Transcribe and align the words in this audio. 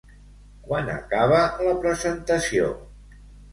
Quan 0.69 0.89
acaba 0.93 1.43
la 1.69 1.75
presentació? 1.85 2.75